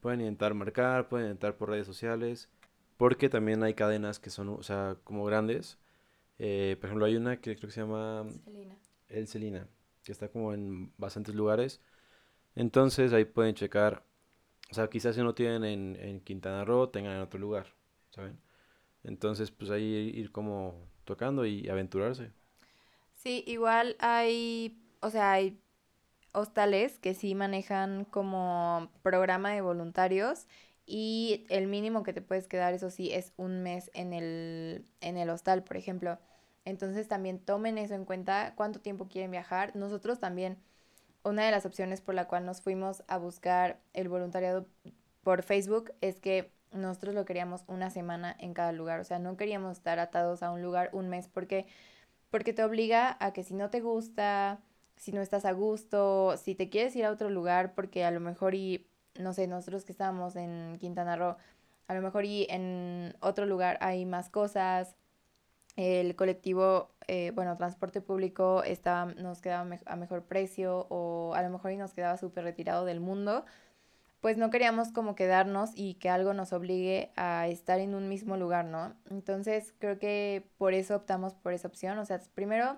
pueden 0.02 0.22
intentar 0.22 0.54
marcar, 0.54 1.10
pueden 1.10 1.28
intentar 1.28 1.58
por 1.58 1.70
redes 1.70 1.88
sociales, 1.88 2.48
porque 2.98 3.28
también 3.28 3.64
hay 3.64 3.74
cadenas 3.74 4.20
que 4.20 4.30
son, 4.30 4.50
o 4.50 4.62
sea, 4.62 4.98
como 5.04 5.26
grandes. 5.26 5.80
Eh, 6.38 6.78
por 6.80 6.90
ejemplo, 6.90 7.06
hay 7.08 7.16
una 7.16 7.38
que 7.42 7.56
creo 7.56 7.70
que 7.70 7.74
se 7.74 7.82
llama... 7.82 8.28
El 9.10 9.28
Celina 9.28 9.68
que 10.04 10.12
está 10.12 10.28
como 10.30 10.54
en 10.54 10.92
bastantes 10.98 11.34
lugares. 11.34 11.82
Entonces 12.56 13.14
ahí 13.14 13.26
pueden 13.26 13.56
checar, 13.56 14.04
o 14.74 14.76
sea, 14.76 14.90
quizás 14.90 15.14
si 15.14 15.22
no 15.22 15.36
tienen 15.36 15.64
en, 15.64 15.96
en 16.00 16.20
Quintana 16.20 16.66
Roo, 16.66 16.90
tengan 16.90 17.14
en 17.14 17.22
otro 17.22 17.40
lugar, 17.40 17.68
¿saben? 18.10 18.40
Entonces, 19.04 19.52
pues 19.52 19.70
ahí 19.70 19.84
ir 20.16 20.32
como 20.32 20.74
tocando 21.06 21.46
y 21.46 21.70
aventurarse. 21.70 22.32
Sí, 23.14 23.44
igual 23.46 23.96
hay, 24.00 24.82
o 25.02 25.12
sea, 25.12 25.34
hay 25.34 25.62
hostales 26.34 26.98
que 26.98 27.14
sí 27.14 27.36
manejan 27.36 28.06
como 28.06 28.90
programa 29.04 29.52
de 29.52 29.62
voluntarios 29.62 30.48
y 30.88 31.46
el 31.50 31.68
mínimo 31.68 32.02
que 32.02 32.14
te 32.14 32.24
puedes 32.24 32.48
quedar, 32.48 32.74
eso 32.74 32.90
sí, 32.90 33.14
es 33.14 33.32
un 33.38 33.62
mes 33.62 33.92
en 33.94 34.12
el, 34.14 34.86
en 35.02 35.18
el 35.18 35.30
hostal, 35.30 35.64
por 35.64 35.78
ejemplo. 35.78 36.18
Entonces 36.66 37.08
también 37.08 37.38
tomen 37.38 37.78
eso 37.78 37.94
en 37.94 38.06
cuenta, 38.06 38.54
cuánto 38.56 38.82
tiempo 38.82 39.08
quieren 39.08 39.30
viajar. 39.30 39.76
Nosotros 39.76 40.20
también, 40.20 40.58
una 41.24 41.46
de 41.46 41.52
las 41.52 41.66
opciones 41.66 42.02
por 42.02 42.16
la 42.16 42.28
cual 42.28 42.46
nos 42.46 42.62
fuimos 42.62 43.04
a 43.08 43.18
buscar 43.18 43.80
el 43.94 44.10
voluntariado 44.10 44.66
por 45.24 45.44
Facebook 45.44 45.94
es 46.02 46.20
que 46.20 46.52
nosotros 46.72 47.16
lo 47.16 47.26
queríamos 47.26 47.64
una 47.68 47.90
semana 47.90 48.36
en 48.40 48.54
cada 48.54 48.72
lugar, 48.72 49.00
o 49.00 49.04
sea, 49.04 49.20
no 49.20 49.38
queríamos 49.38 49.78
estar 49.78 50.00
atados 50.00 50.44
a 50.44 50.52
un 50.52 50.62
lugar 50.62 50.90
un 50.94 51.10
mes. 51.10 51.28
Porque 51.28 51.68
porque 52.34 52.52
te 52.52 52.64
obliga 52.64 53.16
a 53.20 53.32
que 53.32 53.44
si 53.44 53.54
no 53.54 53.70
te 53.70 53.80
gusta, 53.80 54.60
si 54.98 55.12
no 55.12 55.22
estás 55.22 55.46
a 55.46 55.52
gusto, 55.52 56.36
si 56.38 56.56
te 56.56 56.68
quieres 56.68 56.96
ir 56.96 57.06
a 57.06 57.12
otro 57.12 57.30
lugar 57.30 57.76
porque 57.76 58.04
a 58.06 58.10
lo 58.10 58.20
mejor 58.20 58.56
y 58.56 58.88
no 59.20 59.34
sé, 59.34 59.46
nosotros 59.46 59.86
que 59.86 59.92
estábamos 59.92 60.36
en 60.36 60.78
Quintana 60.80 61.16
Roo, 61.16 61.38
a 61.88 61.94
lo 61.94 62.02
mejor 62.02 62.26
y 62.26 62.48
en 62.50 63.16
otro 63.20 63.46
lugar 63.46 63.78
hay 63.82 64.06
más 64.06 64.30
cosas, 64.30 64.96
el 65.76 66.16
colectivo, 66.16 66.92
eh, 67.08 67.32
bueno, 67.34 67.58
transporte 67.58 68.02
público 68.02 68.64
estaba, 68.64 69.14
nos 69.14 69.42
quedaba 69.42 69.80
a 69.86 69.96
mejor 69.96 70.24
precio 70.24 70.86
o 70.90 71.34
a 71.36 71.42
lo 71.42 71.50
mejor 71.50 71.72
y 71.72 71.78
nos 71.78 71.94
quedaba 71.94 72.18
súper 72.18 72.44
retirado 72.44 72.86
del 72.86 73.00
mundo, 73.00 73.46
pues 74.22 74.38
no 74.38 74.50
queríamos 74.50 74.92
como 74.92 75.16
quedarnos 75.16 75.72
y 75.76 75.96
que 75.96 76.10
algo 76.10 76.34
nos 76.34 76.54
obligue 76.54 77.12
a 77.18 77.48
estar 77.50 77.80
en 77.82 77.94
un 77.94 78.08
mismo 78.08 78.38
lugar, 78.38 78.64
¿no? 78.64 78.96
Entonces 79.10 79.74
creo 79.80 80.00
que 80.00 80.48
por 80.58 80.74
eso 80.74 80.96
optamos 80.96 81.34
por 81.36 81.52
esa 81.52 81.68
opción. 81.68 81.98
O 81.98 82.06
sea, 82.06 82.22
primero 82.34 82.78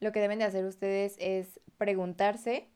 lo 0.00 0.10
que 0.10 0.18
deben 0.20 0.40
de 0.40 0.46
hacer 0.46 0.64
ustedes 0.64 1.14
es 1.20 1.60
preguntarse 1.78 2.68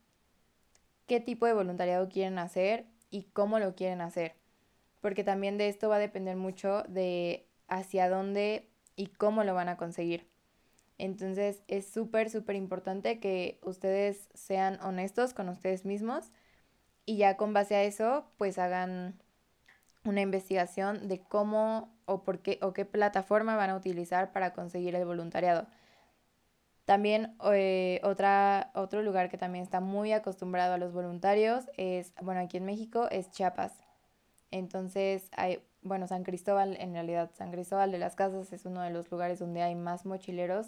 qué 1.07 1.19
tipo 1.19 1.45
de 1.45 1.51
voluntariado 1.51 2.07
quieren 2.07 2.39
hacer 2.39 2.85
y 3.09 3.23
cómo 3.33 3.59
lo 3.59 3.75
quieren 3.75 3.99
hacer. 3.99 4.35
Porque 5.01 5.25
también 5.25 5.57
de 5.57 5.67
esto 5.67 5.89
va 5.89 5.97
a 5.97 5.99
depender 5.99 6.37
mucho 6.37 6.83
de 6.87 7.47
hacia 7.67 8.09
dónde 8.09 8.68
y 8.99 9.07
cómo 9.07 9.45
lo 9.45 9.53
van 9.53 9.69
a 9.69 9.77
conseguir. 9.77 10.27
Entonces 10.97 11.63
es 11.69 11.87
súper, 11.87 12.29
súper 12.29 12.57
importante 12.57 13.21
que 13.21 13.57
ustedes 13.63 14.27
sean 14.33 14.77
honestos 14.81 15.33
con 15.33 15.47
ustedes 15.47 15.85
mismos 15.85 16.33
y 17.05 17.15
ya 17.15 17.37
con 17.37 17.53
base 17.53 17.75
a 17.75 17.83
eso 17.83 18.25
pues 18.37 18.59
hagan 18.59 19.23
una 20.03 20.19
investigación 20.19 21.07
de 21.07 21.21
cómo 21.21 21.95
o 22.05 22.23
por 22.23 22.39
qué 22.41 22.59
o 22.61 22.73
qué 22.73 22.83
plataforma 22.83 23.55
van 23.55 23.69
a 23.69 23.77
utilizar 23.77 24.33
para 24.33 24.51
conseguir 24.51 24.93
el 24.95 25.05
voluntariado. 25.05 25.65
También 26.83 27.37
eh, 27.53 28.01
otra, 28.03 28.71
otro 28.75 29.01
lugar 29.01 29.29
que 29.29 29.37
también 29.37 29.63
está 29.63 29.79
muy 29.79 30.11
acostumbrado 30.11 30.73
a 30.73 30.77
los 30.77 30.91
voluntarios 30.91 31.69
es, 31.77 32.13
bueno, 32.21 32.41
aquí 32.41 32.57
en 32.57 32.65
México 32.65 33.07
es 33.11 33.31
Chiapas. 33.31 33.71
Entonces 34.51 35.29
hay 35.37 35.59
bueno, 35.81 36.07
San 36.07 36.23
Cristóbal, 36.23 36.75
en 36.79 36.93
realidad 36.93 37.31
San 37.37 37.51
Cristóbal 37.51 37.91
de 37.91 37.99
las 37.99 38.15
Casas 38.15 38.51
es 38.53 38.65
uno 38.65 38.81
de 38.81 38.89
los 38.89 39.09
lugares 39.11 39.39
donde 39.39 39.61
hay 39.61 39.75
más 39.75 40.05
mochileros 40.05 40.67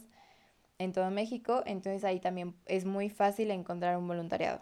en 0.79 0.93
todo 0.93 1.11
México, 1.11 1.63
entonces 1.65 2.03
ahí 2.03 2.19
también 2.19 2.55
es 2.65 2.85
muy 2.85 3.09
fácil 3.09 3.51
encontrar 3.51 3.97
un 3.97 4.07
voluntariado. 4.07 4.61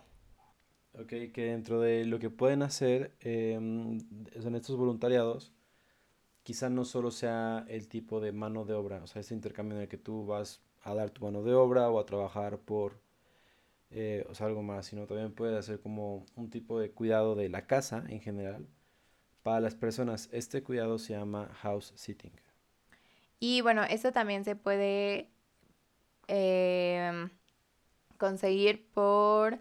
Ok, 0.94 1.13
que 1.34 1.44
dentro 1.46 1.79
de 1.79 2.03
lo 2.06 2.20
que 2.20 2.29
pueden 2.29 2.62
hacer 2.63 3.15
em, 3.22 4.00
en 4.34 4.56
estos 4.56 4.75
voluntariados, 4.75 5.53
quizá 6.44 6.70
no 6.70 6.84
solo 6.84 7.12
sea 7.12 7.65
el 7.70 7.88
tipo 7.88 8.20
de 8.20 8.32
mano 8.32 8.65
de 8.65 8.74
obra, 8.74 9.03
o 9.03 9.08
sea, 9.08 9.22
ese 9.22 9.36
intercambio 9.36 9.77
en 9.77 9.84
el 9.84 9.88
que 9.88 9.98
tú 9.98 10.25
vas 10.25 10.62
a 10.82 10.94
dar 10.96 11.12
tu 11.12 11.24
mano 11.24 11.44
de 11.44 11.53
obra 11.53 11.89
o 11.89 12.00
a 12.00 12.06
trabajar 12.06 12.60
por 12.60 13.00
eh, 13.91 14.25
o 14.29 14.44
algo 14.44 14.63
más, 14.63 14.88
sino 14.88 15.08
también 15.08 15.34
puedes 15.34 15.58
hacer 15.58 15.79
como 15.79 16.25
un 16.36 16.50
tipo 16.50 16.79
de 16.79 16.91
cuidado 16.91 17.36
de 17.36 17.50
la 17.50 17.65
casa 17.68 18.03
en 18.10 18.22
general 18.22 18.68
para 19.50 19.62
las 19.62 19.74
personas. 19.74 20.29
Este 20.32 20.62
cuidado 20.62 21.00
se 21.00 21.13
llama 21.13 21.50
house 21.63 21.91
sitting. 21.96 22.32
Y 23.39 23.62
bueno, 23.62 23.84
esto 23.84 24.12
también 24.12 24.46
se 24.46 24.56
puede 24.56 25.32
em, 26.27 27.32
conseguir 28.20 28.88
por 28.91 29.58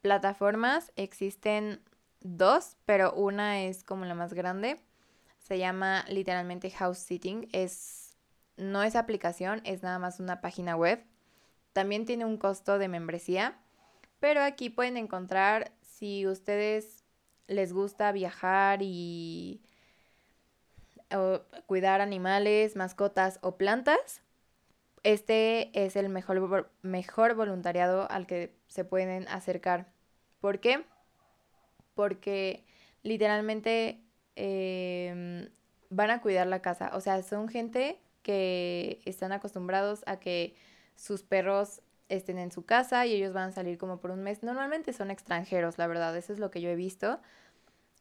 plataformas. 0.00 0.90
Existen 0.96 1.80
dos, 2.20 2.78
pero 2.84 3.12
una 3.12 3.62
es 3.62 3.84
como 3.84 4.06
la 4.06 4.16
más 4.16 4.34
grande. 4.34 4.80
Se 5.38 5.56
llama 5.56 6.04
literalmente 6.08 6.72
house 6.72 6.98
sitting. 6.98 7.48
Es, 7.52 8.16
no 8.56 8.82
es 8.82 8.96
aplicación, 8.96 9.60
es 9.62 9.84
nada 9.84 10.00
más 10.00 10.18
una 10.18 10.40
página 10.40 10.74
web. 10.74 11.04
También 11.72 12.06
tiene 12.06 12.24
un 12.24 12.38
costo 12.38 12.76
de 12.80 12.88
membresía. 12.88 13.56
Pero 14.18 14.42
aquí 14.42 14.68
pueden 14.68 14.96
encontrar 14.96 15.70
si 15.82 16.26
ustedes 16.26 16.97
les 17.48 17.72
gusta 17.72 18.12
viajar 18.12 18.80
y 18.82 19.60
cuidar 21.66 22.00
animales, 22.00 22.76
mascotas 22.76 23.38
o 23.42 23.56
plantas, 23.56 24.22
este 25.02 25.70
es 25.72 25.96
el 25.96 26.08
mejor, 26.08 26.70
mejor 26.82 27.34
voluntariado 27.34 28.10
al 28.10 28.26
que 28.26 28.54
se 28.68 28.84
pueden 28.84 29.26
acercar. 29.28 29.86
¿Por 30.40 30.60
qué? 30.60 30.84
Porque 31.94 32.64
literalmente 33.02 34.00
em, 34.36 35.48
van 35.90 36.10
a 36.10 36.20
cuidar 36.20 36.46
la 36.46 36.60
casa. 36.60 36.90
O 36.94 37.00
sea, 37.00 37.22
son 37.22 37.48
gente 37.48 37.98
que 38.22 39.00
están 39.04 39.32
acostumbrados 39.32 40.02
a 40.06 40.18
que 40.20 40.54
sus 40.94 41.22
perros 41.22 41.80
estén 42.08 42.38
en 42.38 42.50
su 42.50 42.64
casa 42.64 43.06
y 43.06 43.14
ellos 43.14 43.32
van 43.32 43.50
a 43.50 43.52
salir 43.52 43.78
como 43.78 43.98
por 44.00 44.10
un 44.10 44.22
mes. 44.22 44.42
Normalmente 44.42 44.92
son 44.92 45.10
extranjeros, 45.10 45.78
la 45.78 45.86
verdad, 45.86 46.16
eso 46.16 46.32
es 46.32 46.38
lo 46.38 46.50
que 46.50 46.60
yo 46.60 46.68
he 46.70 46.76
visto. 46.76 47.20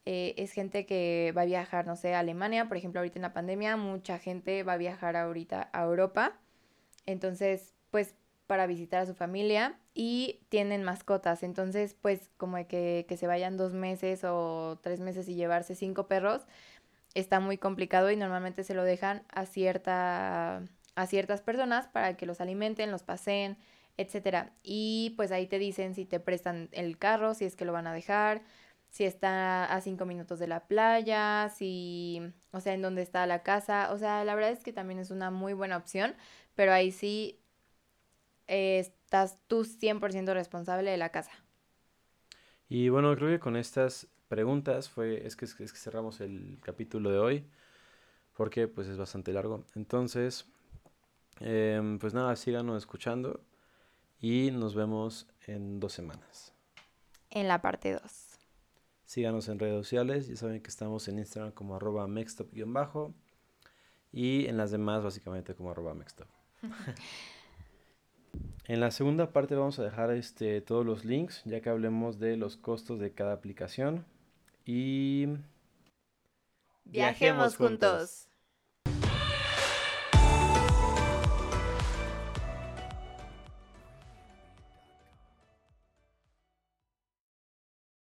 Eh, 0.05 0.35
es 0.37 0.53
gente 0.53 0.85
que 0.85 1.33
va 1.35 1.41
a 1.41 1.45
viajar, 1.45 1.85
no 1.85 1.95
sé, 1.95 2.15
a 2.15 2.19
Alemania, 2.19 2.67
por 2.67 2.77
ejemplo, 2.77 2.99
ahorita 3.01 3.19
en 3.19 3.23
la 3.23 3.33
pandemia, 3.33 3.75
mucha 3.75 4.19
gente 4.19 4.63
va 4.63 4.73
a 4.73 4.77
viajar 4.77 5.17
ahorita 5.17 5.69
a 5.73 5.83
Europa. 5.83 6.37
Entonces, 7.05 7.73
pues 7.91 8.15
para 8.47 8.65
visitar 8.65 9.01
a 9.01 9.05
su 9.05 9.13
familia 9.13 9.77
y 9.93 10.39
tienen 10.49 10.83
mascotas. 10.83 11.43
Entonces, 11.43 11.95
pues 12.01 12.31
como 12.37 12.65
que, 12.67 13.05
que 13.07 13.17
se 13.17 13.27
vayan 13.27 13.57
dos 13.57 13.73
meses 13.73 14.23
o 14.23 14.79
tres 14.81 15.01
meses 15.01 15.27
y 15.27 15.35
llevarse 15.35 15.75
cinco 15.75 16.07
perros, 16.07 16.47
está 17.13 17.39
muy 17.39 17.57
complicado 17.57 18.09
y 18.11 18.15
normalmente 18.15 18.63
se 18.63 18.73
lo 18.73 18.83
dejan 18.83 19.23
a, 19.29 19.45
cierta, 19.45 20.61
a 20.95 21.07
ciertas 21.07 21.41
personas 21.41 21.87
para 21.87 22.15
que 22.15 22.25
los 22.25 22.41
alimenten, 22.41 22.91
los 22.91 23.03
paseen, 23.03 23.57
etcétera. 23.97 24.53
Y 24.63 25.13
pues 25.17 25.31
ahí 25.31 25.47
te 25.47 25.59
dicen 25.59 25.95
si 25.95 26.05
te 26.05 26.19
prestan 26.19 26.69
el 26.71 26.97
carro, 26.97 27.33
si 27.33 27.45
es 27.45 27.55
que 27.55 27.65
lo 27.65 27.73
van 27.73 27.87
a 27.87 27.93
dejar, 27.93 28.43
si 28.89 29.03
está 29.05 29.65
a 29.65 29.81
cinco 29.81 30.05
minutos 30.05 30.39
de 30.39 30.47
la 30.47 30.67
playa, 30.67 31.49
si, 31.55 32.21
o 32.51 32.61
sea, 32.61 32.73
en 32.73 32.81
dónde 32.81 33.01
está 33.01 33.25
la 33.27 33.43
casa. 33.43 33.91
O 33.91 33.97
sea, 33.97 34.23
la 34.23 34.35
verdad 34.35 34.51
es 34.51 34.63
que 34.63 34.73
también 34.73 34.99
es 34.99 35.11
una 35.11 35.31
muy 35.31 35.53
buena 35.53 35.77
opción, 35.77 36.15
pero 36.55 36.73
ahí 36.73 36.91
sí 36.91 37.39
eh, 38.47 38.79
estás 38.79 39.37
tú 39.47 39.63
100% 39.65 40.33
responsable 40.33 40.91
de 40.91 40.97
la 40.97 41.09
casa. 41.09 41.31
Y 42.69 42.89
bueno, 42.89 43.15
creo 43.15 43.29
que 43.29 43.39
con 43.39 43.55
estas 43.55 44.07
preguntas 44.27 44.89
fue, 44.89 45.25
es 45.25 45.35
que, 45.35 45.45
es 45.45 45.55
que 45.55 45.67
cerramos 45.67 46.19
el 46.21 46.59
capítulo 46.61 47.11
de 47.11 47.17
hoy, 47.17 47.45
porque 48.35 48.67
pues 48.67 48.87
es 48.87 48.97
bastante 48.97 49.31
largo. 49.33 49.63
Entonces, 49.75 50.45
em, 51.39 51.99
pues 51.99 52.13
nada, 52.13 52.35
síganos 52.35 52.77
escuchando 52.77 53.41
y 54.19 54.51
nos 54.51 54.75
vemos 54.75 55.27
en 55.45 55.79
dos 55.79 55.93
semanas. 55.93 56.53
En 57.29 57.47
la 57.47 57.61
parte 57.61 57.93
2. 57.93 58.01
Síganos 59.05 59.47
en 59.47 59.59
redes 59.59 59.75
sociales, 59.75 60.27
ya 60.27 60.35
saben 60.35 60.61
que 60.61 60.69
estamos 60.69 61.07
en 61.07 61.19
Instagram 61.19 61.51
como 61.51 61.75
arroba 61.75 62.07
mextop-bajo 62.07 63.13
y 64.11 64.47
en 64.47 64.57
las 64.57 64.71
demás 64.71 65.03
básicamente 65.03 65.55
como 65.55 65.71
arroba 65.71 65.93
mextop. 65.93 66.27
en 68.65 68.79
la 68.79 68.91
segunda 68.91 69.31
parte 69.31 69.55
vamos 69.55 69.79
a 69.79 69.83
dejar 69.83 70.11
este, 70.11 70.59
todos 70.61 70.85
los 70.85 71.05
links 71.05 71.43
ya 71.45 71.61
que 71.61 71.69
hablemos 71.69 72.19
de 72.19 72.35
los 72.35 72.57
costos 72.57 72.99
de 72.99 73.13
cada 73.13 73.33
aplicación 73.33 74.05
y... 74.65 75.27
Viajemos 76.83 77.57
juntos. 77.57 78.26